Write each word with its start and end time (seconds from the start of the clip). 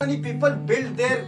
many 0.00 0.18
people 0.22 0.50
build 0.68 0.94
their 0.94 1.24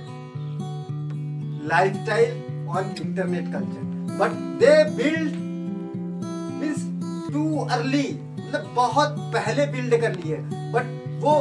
lifestyle 1.71 2.35
on 2.69 2.91
internet 2.97 3.51
culture. 3.51 3.85
But 4.19 4.35
they 4.61 4.85
build 4.99 5.33
means 6.61 6.83
too 7.31 7.67
early. 7.77 8.21
मतलब 8.39 8.69
बहुत 8.75 9.17
पहले 9.35 9.67
build 9.73 10.01
कर 10.03 10.15
लिए। 10.17 10.37
बट 10.75 10.85
वो 11.23 11.35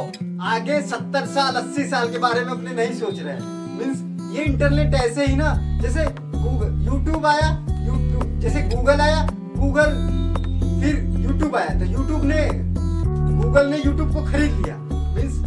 आगे 0.54 0.80
सत्तर 0.88 1.26
साल, 1.26 1.54
अस्सी 1.62 1.84
साल 1.88 2.10
के 2.12 2.18
बारे 2.18 2.44
में 2.44 2.52
अपने 2.52 2.74
नहीं 2.74 2.98
सोच 2.98 3.20
रहे 3.20 3.34
हैं। 3.34 3.76
मीन्स 3.78 4.36
ये 4.36 4.44
इंटरनेट 4.44 4.94
ऐसे 4.94 5.26
ही 5.26 5.36
ना, 5.36 5.54
जैसे 5.82 6.02
यूट्यूब 6.02 7.26
आया 7.26 7.54
यूट्यूब 7.86 8.38
जैसे 8.40 8.68
गूगल 8.74 9.00
आया 9.00 9.22
गूगल 9.30 9.96
फिर 10.80 11.04
यूट्यूब 11.20 11.56
आया। 11.56 11.78
तो 11.78 11.92
यूट्यूब 11.92 12.24
ने 12.24 12.44
गूगल 13.42 13.70
ने 13.70 13.82
यूट्यूब 13.84 14.12
को 14.14 14.30
खरीद 14.32 14.62
लिया। 14.62 14.76
मीन्स 15.16 15.44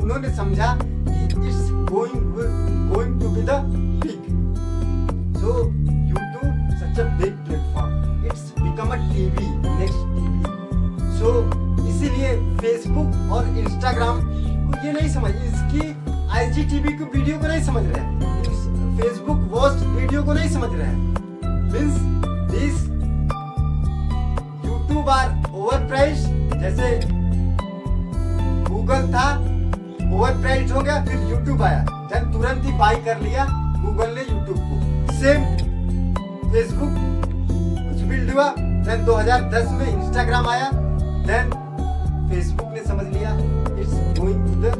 उन्होंने 0.00 0.36
समझा 0.36 0.78
going 1.86 2.34
going 2.92 3.18
to 3.20 3.28
be 3.28 3.40
the 3.42 3.58
big. 4.00 4.20
So 5.40 5.72
YouTube 6.06 6.78
such 6.78 6.98
a 6.98 7.06
big 7.18 7.34
platform. 7.46 8.24
It's 8.24 8.50
become 8.52 8.92
a 8.92 8.98
TV 9.08 9.36
next 9.78 10.00
TV. 10.14 10.34
So 11.18 11.32
इसीलिए 11.86 12.30
Facebook 12.58 13.10
और 13.32 13.46
Instagram 13.64 14.22
को 14.22 14.86
ये 14.86 14.92
नहीं 14.92 15.08
समझ 15.08 15.30
इसकी 15.30 15.80
IGTV 16.40 16.96
की 16.98 17.04
वीडियो 17.18 17.38
को 17.38 17.46
नहीं 17.46 17.62
समझ 17.64 17.84
रहे 17.86 18.00
हैं 18.00 18.96
फेसबुक 18.96 19.38
वॉस्ट 19.52 19.84
वीडियो 19.86 20.22
को 20.22 20.32
नहीं 20.32 20.48
समझ 20.50 20.70
रहे 20.70 20.86
हैं 20.86 20.98
means 21.72 22.00
this 22.50 22.82
YouTube 24.66 25.08
are 25.08 25.28
over 25.52 25.86
price 25.88 26.24
जैसे 26.60 26.98
गूगल 28.68 29.08
था 29.12 29.28
ओवर 30.14 30.40
प्राइस 30.40 30.72
हो 30.72 30.80
गया, 30.80 31.04
फिर 31.04 31.20
यूट्यूब 31.30 31.62
आया। 31.62 31.84
देन 32.12 32.32
तुरंत 32.32 32.64
ही 32.64 32.72
बाई 32.78 32.96
कर 33.04 33.20
लिया 33.20 33.46
गूगल 33.50 34.14
ने 34.14 34.20
यूट्यूब 34.20 34.58
को। 34.58 35.12
सेम 35.14 35.44
फेसबुक 36.52 36.94
कुछ 37.88 38.02
बिल्ड 38.08 38.32
हुआ। 38.34 38.48
देन 38.58 39.04
2010 39.06 39.70
में 39.72 39.86
इंस्टाग्राम 39.88 40.48
आया। 40.48 40.70
देन 40.72 41.50
फेसबुक 42.30 42.72
ने 42.72 42.82
समझ 42.86 43.06
लिया 43.14 43.30
it's 43.80 43.94
going 44.20 44.46
to 44.46 44.54
the 44.62 44.74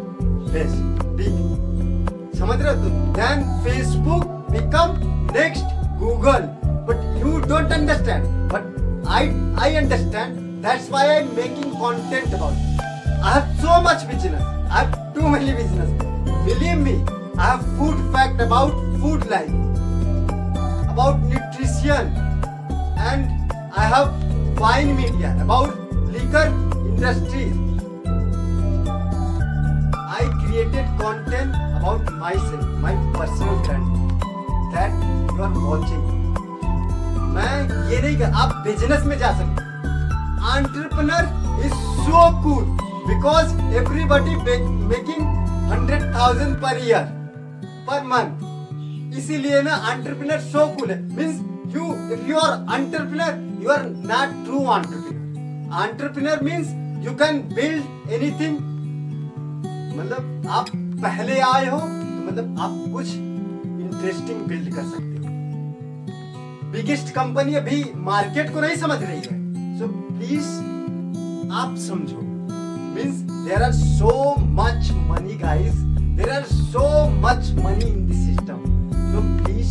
best 0.52 1.04
big 1.18 2.38
समझ 2.38 2.60
रहे 2.60 2.74
हो 2.74 2.82
तो 2.82 2.88
then 3.18 3.44
Facebook 3.64 4.24
become 4.50 4.96
next 5.38 5.76
Google 6.00 6.48
but 6.88 6.98
you 7.22 7.38
don't 7.48 7.72
understand 7.72 8.24
but 8.52 9.08
I 9.18 9.30
I 9.62 9.74
understand 9.82 10.38
that's 10.66 10.90
why 10.90 11.08
I 11.08 11.16
am 11.16 11.28
making 11.36 11.72
content 11.82 12.34
about 12.34 12.68
I 13.22 13.30
have 13.32 13.48
so 13.62 13.72
much 13.84 14.04
business. 14.10 14.59
I 14.70 14.84
have 14.84 15.14
too 15.14 15.28
many 15.28 15.52
business. 15.52 15.90
Believe 16.44 16.78
me, 16.78 17.04
I 17.36 17.56
have 17.56 17.62
food 17.76 17.98
fact 18.12 18.40
about 18.40 18.70
food 19.00 19.26
life, 19.28 19.50
about 20.88 21.20
nutrition, 21.22 22.12
and 22.96 23.50
I 23.74 23.84
have 23.94 24.14
wine 24.60 24.96
media 24.96 25.36
about 25.40 25.74
liquor 26.12 26.46
industry. 26.86 27.52
I 30.18 30.22
created 30.44 30.86
content 31.00 31.52
about 31.80 32.12
myself, 32.12 32.64
my 32.78 32.94
personal 33.18 33.58
brand 33.64 34.22
that 34.72 34.94
you 35.34 35.42
are 35.42 35.54
watching. 35.66 36.06
मैं 37.34 37.90
ये 37.90 38.00
नहीं 38.02 38.16
कर 38.18 38.32
आप 38.42 38.54
business 38.64 39.04
में 39.06 39.18
जा 39.18 39.32
सकते 39.38 39.68
entrepreneur 40.52 41.24
is 41.66 41.74
so 42.06 42.22
cool 42.44 42.89
because 43.06 43.52
everybody 43.74 44.36
make, 44.36 44.64
making 44.92 45.24
hundred 45.68 46.12
thousand 46.12 46.60
per 46.60 46.76
year 46.78 47.04
per 47.86 48.02
month 48.04 48.46
इसीलिए 49.18 49.62
ना 49.62 49.76
entrepreneur 49.92 50.40
so 50.52 50.66
cool 50.76 50.90
है 50.90 50.98
means 51.16 51.40
you 51.74 51.86
if 52.16 52.26
you 52.30 52.38
are 52.42 52.52
entrepreneur 52.76 53.30
you 53.62 53.72
are 53.76 53.86
not 54.10 54.36
true 54.46 54.64
entrepreneur 54.76 55.78
entrepreneur 55.84 56.36
means 56.48 56.74
you 57.06 57.14
can 57.22 57.42
build 57.58 58.12
anything 58.18 58.58
मतलब 59.96 60.48
आप 60.58 60.70
पहले 61.02 61.38
आए 61.40 61.66
हो 61.70 61.78
तो 61.78 62.24
मतलब 62.30 62.58
आप 62.60 62.92
कुछ 62.92 63.14
इंटरेस्टिंग 63.14 64.40
बिल्ड 64.48 64.74
कर 64.74 64.84
सकते 64.90 65.18
हो 65.18 66.70
बिगेस्ट 66.72 67.14
कंपनी 67.14 67.54
अभी 67.60 67.84
मार्केट 68.10 68.52
को 68.54 68.60
नहीं 68.60 68.76
समझ 68.86 69.02
रही 69.02 69.16
है 69.16 69.78
सो 69.78 69.84
so, 69.84 69.92
प्लीज़ 70.16 70.50
आप 71.62 71.76
समझो 71.88 72.29
means 73.02 73.46
there 73.46 73.62
are 73.62 73.72
so 73.72 74.34
much 74.36 74.92
money 74.92 75.36
guys. 75.36 75.74
There 76.16 76.30
are 76.30 76.44
so 76.44 77.08
much 77.08 77.52
money 77.52 77.88
in 77.88 78.08
the 78.08 78.14
system. 78.14 78.60
So 79.12 79.18
please 79.44 79.70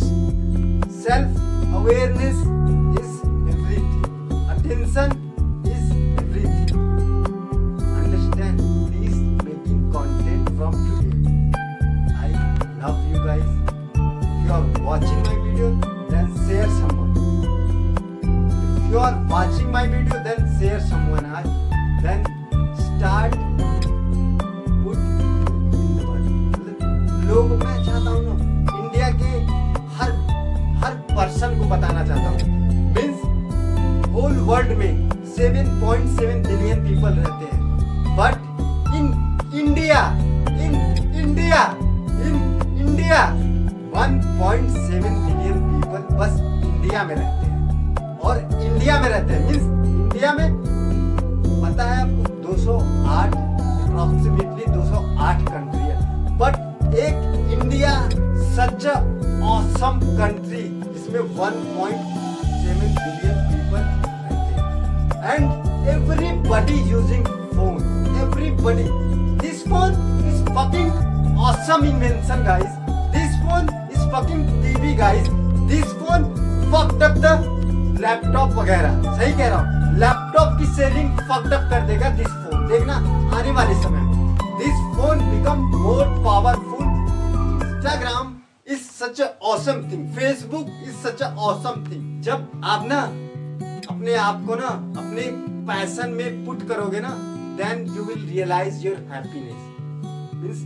self 1.04 1.30
awareness 1.74 2.36
is 2.98 3.10
everything. 3.52 4.06
Attention 4.50 5.10
is 5.64 5.84
everything. 6.18 6.74
Understand 8.02 8.58
please 8.90 9.18
making 9.46 9.92
content 9.92 10.48
from 10.56 10.72
today. 10.88 11.52
I 12.16 12.28
love 12.82 12.98
you 13.10 13.18
guys. 13.28 13.50
If 13.94 14.44
you 14.44 14.52
are 14.52 14.66
watching 14.82 15.22
my 15.22 15.36
video 15.46 15.70
then 16.10 16.26
share 16.48 16.68
someone. 16.80 17.10
If 18.76 18.90
you 18.90 18.98
are 18.98 19.24
watching 19.28 19.70
my 19.70 19.86
video 19.86 20.22
then 20.24 20.58
share 20.58 20.80
someone 20.80 21.26
else 21.26 21.48
then 22.02 22.39
in 23.00 23.06
लोग 27.28 27.50
मैं 27.50 27.76
चाहता 27.84 28.10
हूँ 28.10 28.22
ना 28.24 28.32
India 28.78 29.08
के 29.10 29.30
हर 29.96 30.10
हर 30.80 30.94
person 31.10 31.58
को 31.58 31.64
बताना 31.70 32.02
चाहता 32.06 32.28
हूँ। 32.28 32.38
मीन्स 32.94 33.18
होल 34.14 34.34
वर्ल्ड 34.48 34.70
में 34.78 34.92
7.7 35.36 36.46
बिलियन 36.46 36.78
पीपल 36.84 37.12
रहते 37.12 37.44
हैं। 37.44 37.60
But 38.16 38.34
in 38.94 39.04
India 39.60 40.00
in 40.64 40.74
India 41.22 41.62
in 42.26 42.34
India 42.80 43.20
1.7 44.02 45.14
billion 45.26 45.56
people 45.70 46.02
बस 46.16 46.40
इंडिया 46.64 47.04
में 47.04 47.14
रहते 47.14 47.46
हैं। 47.46 48.18
और 48.18 48.38
इंडिया 48.38 49.00
में 49.00 49.08
रहते 49.08 49.32
हैं। 49.32 49.40
मीन्स 49.46 49.62
इंडिया 49.62 50.32
में 50.32 50.48
पता 51.62 51.84
है 51.84 52.02
आपको 52.02 52.29
208 52.50 53.34
अप्रोक्सीमेटली 53.72 54.64
208 54.72 55.42
कंट्री 55.48 55.80
है। 55.80 55.96
बट 56.38 56.54
एक 56.98 57.16
इंडिया 57.52 57.92
सच 58.54 58.86
ऑसम 59.50 60.00
कंट्री 60.18 60.62
जिसमें 60.94 61.20
1.7 61.20 62.88
बिलियन 62.96 63.36
पीपल 63.50 63.82
रहते 63.82 64.50
हैं। 64.54 65.34
And 65.34 65.44
everybody 65.88 66.78
using 66.90 67.24
phone 67.54 67.74
everybody 68.22 68.88
this 69.42 69.62
phone 69.68 69.90
is 70.28 70.42
fucking 70.58 71.38
awesome 71.50 71.84
invention 71.86 72.44
guys 72.46 72.72
this 73.14 73.30
phone 73.44 73.68
is 73.94 74.04
fucking 74.14 74.42
TV 74.62 74.92
guys 74.96 75.28
this 75.72 75.88
phone 76.02 76.24
fucked 76.72 77.02
up 77.02 77.14
the 77.18 77.26
laptop 78.00 78.50
वगैरह। 78.58 79.02
सही 79.16 79.32
कह 79.32 79.48
रहा 79.48 79.58
हूँ। 79.58 79.98
Laptop 79.98 80.58
की 80.58 80.66
selling 80.74 81.08
fucked 81.20 81.52
up 81.52 81.70
कर 81.70 81.86
देगा 81.86 82.08
this 82.18 82.30
such 89.10 89.20
awesome 89.42 89.80
thing 89.90 90.06
Facebook 90.14 90.66
is 90.82 90.96
such 90.96 91.22
awesome 91.22 91.84
thing 91.84 92.22
जब 92.22 92.62
आप 92.64 92.84
ना 92.86 92.98
अपने 93.90 94.14
आप 94.14 94.44
को 94.46 94.54
ना 94.54 94.66
अपने 95.00 95.22
पैशन 95.66 96.10
में 96.10 96.44
पुट 96.46 96.62
करोगे 96.68 97.00
ना 97.00 97.08
then 97.60 97.86
you 97.96 98.02
will 98.02 98.26
realise 98.26 98.86
your 98.86 98.96
happiness 99.12 100.34
means 100.34 100.62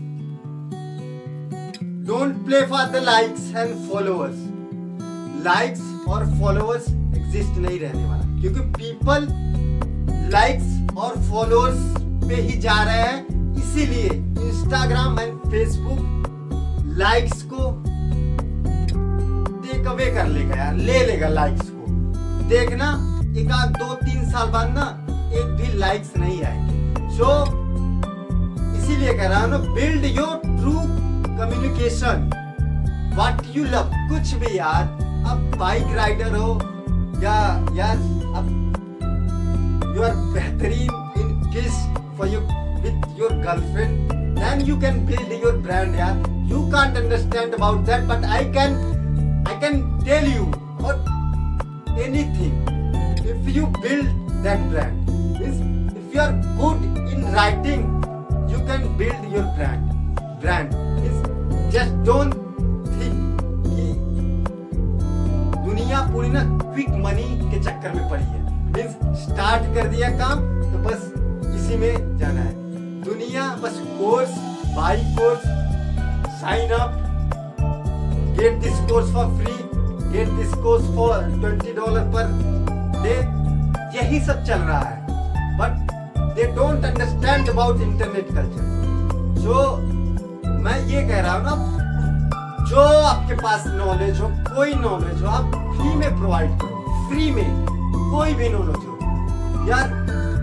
don't 2.08 2.44
play 2.46 2.60
for 2.66 2.84
the 2.90 3.02
likes 3.04 3.48
and 3.56 3.74
followers 3.88 4.36
likes 5.44 5.80
और 6.08 6.26
फॉलोअर्स 6.40 6.88
एग्जिस्ट 6.88 7.58
नहीं 7.58 7.78
रहने 7.80 8.04
वाला। 8.04 8.40
क्योंकि 8.40 8.60
पीपल 8.72 9.26
लाइक्स 10.32 10.96
और 10.96 11.16
फॉलोअर्स 11.30 11.80
पे 12.28 12.34
ही 12.34 12.58
जा 12.58 12.82
रहे 12.82 13.02
हैं। 13.02 13.56
इसीलिए 13.56 14.08
इंस्टाग्राम 14.48 15.18
एंड 15.20 15.38
फेसबुक 15.50 16.86
लाइक्स 16.98 17.42
को 17.42 17.93
अवे 20.04 20.14
कर 20.14 20.26
लेगा 20.28 20.56
यार, 20.56 20.74
ले 20.76 20.98
लेगा 21.06 21.28
लाइक्स 21.28 21.68
को। 21.68 22.48
देखना, 22.48 22.88
एक 23.40 23.50
आध 23.52 23.70
दो 23.76 23.94
तीन 24.04 24.24
साल 24.30 24.48
बाद 24.50 24.70
ना, 24.74 24.84
एक 25.38 25.54
भी 25.58 25.78
लाइक्स 25.78 26.16
नहीं 26.16 26.42
आएँगे। 26.44 27.08
सो 27.16 27.28
इसीलिए 28.78 29.14
कह 29.14 29.28
रहा 29.28 29.40
हूँ 29.44 29.74
build 29.74 30.04
your 30.04 30.36
true 30.44 30.72
communication 31.38 32.30
what 33.14 33.42
you 33.56 33.64
love 33.64 33.90
कुछ 34.10 34.34
भी 34.42 34.56
यार 34.58 34.84
अब 35.30 35.56
बाइक 35.58 35.96
राइडर 35.96 36.36
हो, 36.36 36.52
या 37.22 37.36
यार 37.76 37.96
अब 38.36 38.46
यू 39.96 40.02
आर 40.02 40.14
बेहतरीन 40.34 40.90
in 41.20 41.32
kiss 41.54 41.80
for 42.18 42.28
you 42.34 42.40
with 42.84 43.18
your 43.20 43.32
girlfriend 43.46 44.12
then 44.36 44.62
you 44.68 44.76
can 44.82 44.96
build 45.08 45.32
your 45.42 45.50
brand 45.66 45.96
yeah 45.98 46.16
you 46.52 46.62
can't 46.72 46.96
understand 47.00 47.54
about 47.58 47.84
that, 47.90 48.08
but 48.08 48.24
i 48.36 48.40
can 48.56 48.72
i 49.46 49.54
can 49.62 49.76
tell 50.04 50.26
you 50.26 50.44
about 50.78 51.00
anything 52.06 52.54
if 53.32 53.54
you 53.56 53.66
build 53.82 54.06
that 54.46 54.60
brand 54.70 55.08
means 55.40 55.60
if 56.00 56.14
you 56.14 56.20
are 56.20 56.32
good 56.60 56.78
in 57.12 57.24
writing 57.34 57.82
you 58.52 58.58
can 58.70 58.86
build 58.98 59.22
your 59.34 59.44
brand 59.58 60.16
brand 60.40 60.74
means 61.00 61.20
just 61.76 61.92
don't 62.10 62.34
think 62.96 63.20
कि 63.66 63.86
दुनिया 65.66 66.00
पूरी 66.12 66.28
ना 66.36 66.42
quick 66.62 66.88
money 67.04 67.28
के 67.50 67.62
चक्कर 67.64 67.94
में 67.94 68.08
पड़ी 68.10 68.24
है 68.24 68.42
means 68.74 69.22
start 69.24 69.74
कर 69.74 69.88
दिया 69.94 70.10
काम 70.18 70.44
तो 70.72 70.82
बस 70.88 71.08
इसी 71.56 71.76
में 71.84 72.18
जाना 72.18 72.40
है 72.40 72.54
दुनिया 73.04 73.48
बस 73.62 73.80
course 73.98 74.36
by 74.76 75.02
course 75.18 75.42
sign 76.40 76.70
up 76.80 77.00
get 78.38 78.60
this 78.62 78.78
course 78.90 79.12
for 79.14 79.26
free 79.36 79.54
get 80.12 80.28
this 80.28 80.54
course 80.62 80.84
for 80.96 81.22
twenty 81.40 81.72
dollar 81.72 82.04
per 82.14 82.24
day 83.02 83.14
यही 83.98 84.20
सब 84.26 84.44
चल 84.44 84.58
रहा 84.58 84.78
है। 84.80 85.02
But 85.58 85.92
they 86.36 86.44
don't 86.54 86.84
understand 86.84 87.48
about 87.50 87.80
internet 87.80 88.34
culture 88.34 88.62
जो 89.40 89.76
मैं 90.64 90.78
ये 90.86 91.02
कह 91.08 91.20
रहा 91.20 91.32
हूँ 91.32 91.44
ना, 91.44 91.54
जो 92.70 92.80
आपके 92.80 93.34
पास 93.34 93.64
नॉलेज 93.66 94.20
हो, 94.20 94.28
कोई 94.56 94.74
नॉलेज 94.74 95.22
हो, 95.22 95.28
आप 95.28 95.50
फ्री 95.76 95.94
में 95.94 96.16
प्रोवाइड 96.18 96.58
करो। 96.60 97.08
फ्री 97.08 97.30
में 97.30 97.66
कोई 98.10 98.34
भी 98.34 98.48
नॉलेज 98.48 98.76
हो। 98.76 99.68
यार 99.68 99.86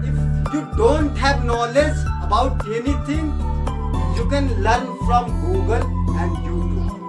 if 0.07 0.55
you 0.55 0.61
don't 0.77 1.17
have 1.17 1.44
knowledge 1.45 2.05
about 2.23 2.67
anything 2.77 3.25
you 4.17 4.29
can 4.29 4.49
learn 4.61 4.85
from 5.05 5.31
Google 5.41 5.81
and 6.19 6.31
YouTube 6.45 6.99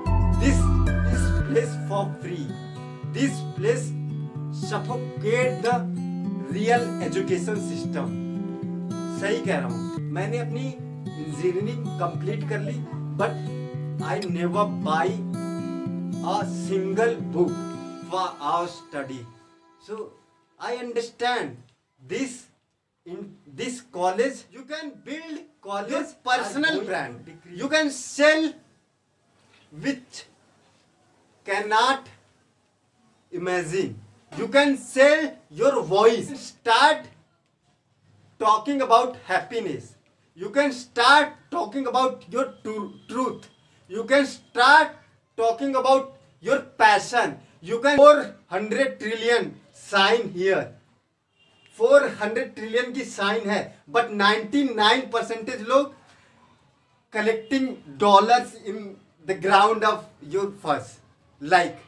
place 1.52 1.72
for 1.86 2.02
free. 2.20 2.46
This 3.12 3.40
place 3.56 3.92
suffocate 4.52 5.62
the 5.62 5.74
real 6.50 6.84
education 7.02 7.58
system. 7.62 8.18
सही 9.20 9.40
कह 9.40 9.58
रहा 9.58 9.68
हूँ 9.68 10.00
मैंने 10.12 10.38
अपनी 10.38 10.62
इंजीनियरिंग 10.62 11.84
कंप्लीट 11.98 12.48
कर 12.48 12.60
ली 12.60 12.78
but 13.20 14.02
I 14.04 14.20
never 14.30 14.64
buy 14.86 15.12
a 16.30 16.40
single 16.54 17.14
book 17.36 17.52
for 18.10 18.26
our 18.52 18.66
study 18.68 19.20
so 19.86 19.98
I 20.60 20.76
understand 20.78 21.54
this 22.00 22.40
in 23.06 23.30
this 23.62 23.80
college 24.00 24.44
you 24.54 24.62
can 24.72 24.90
build 25.06 25.38
college 25.68 26.14
personal 26.26 26.80
brand 26.86 27.32
you 27.60 27.68
can 27.76 27.88
sell 28.00 28.52
with 29.72 30.26
cannot 31.44 32.08
imagine. 33.32 34.00
You 34.38 34.48
can 34.48 34.76
sell 34.76 35.32
your 35.50 35.82
voice. 35.82 36.28
Start 36.40 37.06
talking 38.38 38.82
about 38.82 39.16
happiness. 39.26 39.94
You 40.34 40.50
can 40.50 40.72
start 40.72 41.34
talking 41.50 41.86
about 41.86 42.24
your 42.30 42.54
tru- 42.64 42.94
truth. 43.08 43.48
You 43.88 44.04
can 44.04 44.26
start 44.26 44.92
talking 45.36 45.74
about 45.76 46.14
your 46.40 46.60
passion. 46.60 47.38
You 47.60 47.80
can 47.80 47.96
400 47.96 48.98
trillion 49.00 49.54
sign 49.72 50.30
here. 50.30 50.74
400 51.78 52.54
trillion 52.56 52.92
की 52.92 53.04
sign 53.04 53.48
है 53.50 53.60
but 53.90 54.10
99 54.20 55.06
percentage 55.12 55.62
लोग 55.68 55.94
collecting 57.12 57.68
dollars 58.00 58.54
in 58.66 58.84
the 59.28 59.38
ground 59.42 59.84
of 59.84 60.04
your 60.34 60.50
first 60.62 61.01
like 61.42 61.78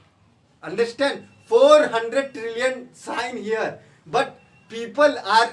understand 0.63 1.25
400 1.49 2.33
trillion 2.35 2.89
sign 2.95 3.37
here 3.39 3.79
but 4.07 4.39
people 4.71 5.19
are 5.39 5.51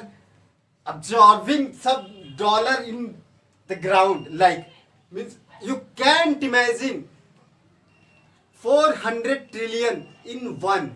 absorbing 0.86 1.74
some 1.74 2.06
dollar 2.38 2.76
in 2.84 3.02
the 3.70 3.76
ground 3.76 4.30
like 4.44 4.66
means 5.12 5.38
you 5.62 5.76
can't 5.96 6.44
imagine 6.44 7.04
400 8.64 9.38
trillion 9.52 10.02
in 10.26 10.58
one 10.62 10.90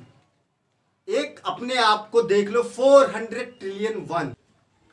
एक 1.07 1.39
अपने 1.45 1.75
आप 1.77 2.09
को 2.11 2.21
देख 2.29 2.47
लो 2.49 2.61
400 2.77 3.43
trillion 3.59 3.97
one 4.11 4.33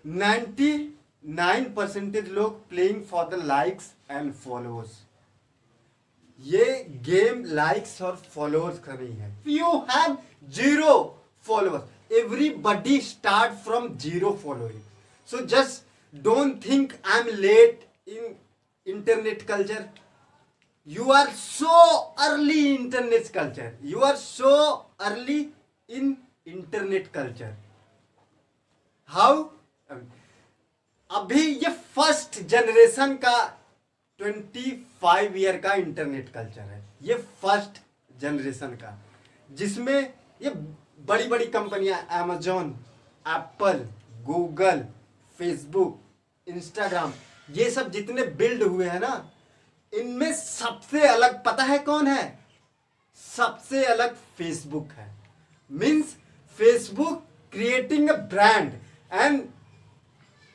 99 0.05 1.65
percentage 1.77 2.29
लोग 2.39 2.59
playing 2.69 3.03
for 3.11 3.29
the 3.29 3.43
likes 3.45 3.93
and 4.11 4.33
followers 4.45 4.99
ये 6.43 6.65
game 7.07 7.45
likes 7.47 8.01
और 8.03 8.17
followers 8.35 8.79
का 8.85 8.93
नहीं 8.93 9.17
है। 9.17 9.31
You 9.49 9.71
have 9.91 10.17
zero 10.55 10.95
followers 11.47 12.13
everybody 12.19 13.01
start 13.01 13.53
from 13.65 13.89
zero 13.99 14.33
following 14.45 14.81
so 15.29 15.45
just 15.55 16.21
don't 16.25 16.65
think 16.65 16.93
I 17.07 17.21
am 17.21 17.29
late 17.37 17.89
in 18.09 18.35
internet 18.87 19.43
culture 19.49 19.89
you 20.89 21.11
are 21.13 21.31
so 21.37 21.79
early 22.27 22.65
internet 22.75 23.29
culture 23.35 23.73
you 23.91 24.01
are 24.07 24.17
so 24.17 24.55
early 25.01 25.41
in 25.89 26.17
internet 26.47 27.07
culture 27.15 27.57
how 29.11 29.43
अभी 31.11 31.43
ये 31.45 31.71
first 31.97 32.41
generation 32.49 33.15
का 33.25 33.39
25 34.23 35.37
year 35.37 35.57
का 35.57 35.75
internet 35.75 36.29
culture 36.29 36.61
है। 36.61 36.83
ये 37.03 37.15
first 37.15 37.81
generation 38.21 38.69
का। 38.69 38.99
जिसमें 39.51 40.13
ये 40.43 40.51
बड़ी 41.07 41.27
बड़ी 41.29 41.47
कंपनियाँ 41.47 42.07
amazon 42.21 42.71
Apple 43.27 43.89
Google 44.23 44.85
Facebook 45.39 46.01
Instagram 46.47 47.13
ये 47.51 47.71
सब 47.71 47.91
जितने 47.91 48.23
बिल्ड 48.23 48.63
हुए 48.63 48.89
हैं 48.89 49.01
ना, 49.01 49.31
इनमें 49.93 50.33
सबसे 50.35 51.07
अलग 51.09 51.43
पता 51.45 51.63
है 51.63 51.79
कौन 51.79 52.07
है? 52.07 52.39
सबसे 53.37 53.85
अलग 53.85 54.15
फेसबुक 54.39 54.93
है। 54.93 55.11
Means 55.71 56.17
Facebook 56.59 57.27
creating 57.53 58.09
a 58.11 58.17
brand 58.17 58.73
and 59.13 59.43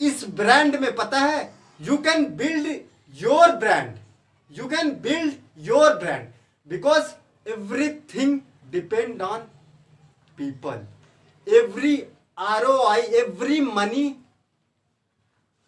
इस 0.01 0.25
ब्रांड 0.29 0.75
में 0.75 0.95
पता 0.95 1.19
है 1.19 1.53
you 1.81 1.97
can 1.97 2.25
build 2.35 2.81
can 3.21 4.89
build 5.03 5.33
your 5.67 5.93
brand 5.93 6.27
because 6.69 7.13
everything 7.49 8.39
depend 8.71 9.21
on 9.21 9.39
people 10.37 10.85
every 11.47 12.03
R 12.37 12.63
O 12.63 12.87
I 12.87 13.01
every 13.21 13.59
money 13.61 14.15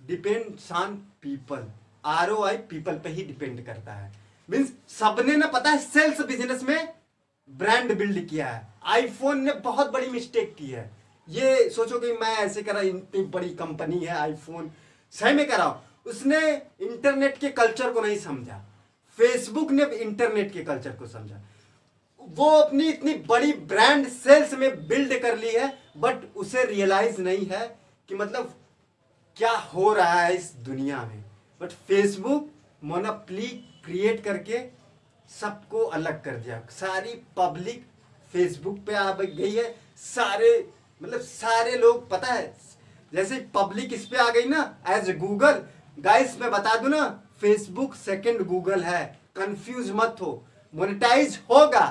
depends 0.02 0.72
on 0.72 0.96
people 1.22 1.66
R 2.06 2.30
O 2.30 2.44
I 2.44 2.58
people 2.58 2.94
पे 2.94 3.10
ही 3.10 3.24
depend 3.24 3.66
करता 3.66 3.94
है. 3.94 4.12
Means 4.50 4.72
सबने 4.90 5.36
ना 5.36 5.48
पता 5.48 5.70
है 5.70 5.78
सेल्स 5.78 6.22
बिज़नेस 6.22 6.64
में 6.64 6.94
ब्रांड 7.50 7.98
बिल्ड 7.98 8.28
किया 8.28 8.48
है. 8.48 8.68
आईफोन 8.86 9.42
ने 9.42 9.54
बहुत 9.54 9.92
बड़ी 9.92 10.08
मिस्टेक 10.08 10.56
की 10.56 10.68
है. 10.68 10.90
ये 11.30 11.70
सोचो 11.70 12.00
कि 12.00 12.12
मैं 12.12 12.36
ऐसे 12.38 12.62
करा, 12.62 12.82
इतनी 12.82 13.24
बड़ी 13.24 13.50
कंपनी 13.50 14.06
है 14.06 14.18
आईफोन 14.18 14.72
सही 15.14 15.34
में 15.34 15.48
करा 15.48 15.66
उसने 16.10 16.40
इंटरनेट 16.82 17.38
के 17.38 17.50
कल्चर 17.52 17.92
को 17.94 18.02
नहीं 18.02 18.18
समझा। 18.20 18.58
फेसबुक 19.20 19.72
ने 19.72 19.84
इंटरनेट 19.96 20.52
के 20.54 20.64
कल्चर 20.64 20.92
को 20.92 21.08
समझा। 21.08 21.42
वो 22.22 22.50
अपनी 22.52 22.88
इतनी 22.90 23.14
बड़ी 23.28 23.54
ब्रांड 23.72 24.08
सेल्स 24.08 24.54
में 24.54 24.88
बिल्ड 24.88 25.20
कर 25.22 25.38
ली 25.38 25.54
है 25.54 25.68
बट 25.98 26.24
उसे 26.36 26.64
रियलाइज़ 26.66 27.22
नहीं 27.22 27.46
है 27.46 27.68
कि 28.10 28.16
मतलब 28.16 28.54
क्या 29.38 29.52
हो 29.52 29.94
रहा 29.94 30.22
है 30.22 30.36
इस 30.36 30.52
दुनिया 30.66 31.04
में। 31.04 31.24
बट 31.62 31.72
फेसबुक 31.88 32.50
मोनोप्ली 32.84 33.48
क्रिएट 33.86 34.24
करके 34.24 34.60
सबको 35.32 35.84
अलग 35.86 36.24
कर 36.24 36.36
दिया। 36.36 36.62
सारी 36.72 37.14
पब्लिक 37.38 37.86
फेसबुक 38.34 38.80
पे 38.88 38.96
आ 38.96 39.12
गई 39.14 39.52
है। 39.52 39.76
सारे 39.98 40.52
मतलब 41.02 41.20
सारे 41.22 41.76
लोग, 41.78 42.10
पता 42.10 42.28
है, 42.28 42.54
जैसे 43.14 43.38
पब्लिक 43.56 43.94
इस 43.94 44.06
पे 44.06 44.18
आ 44.18 44.30
गई 44.30 44.46
ना 44.46 44.62
एज 44.88 45.10
गूगल 45.18 45.62
गाइस 46.04 46.38
मैं 46.42 46.50
बता 46.52 46.76
दू 46.76 46.88
ना 46.88 47.04
फेसबुक 47.42 47.96
सेकंड 47.96 48.46
गूगल 48.46 48.84
है। 48.84 49.20
कंफ्यूज 49.36 49.92
मत 49.92 50.16
हो। 50.22 50.46
मोनेटाइज 50.76 51.40
होगा। 51.50 51.86